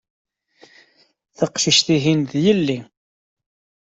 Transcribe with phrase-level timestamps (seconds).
[1.37, 2.79] Taqcict-ihin, d yelli.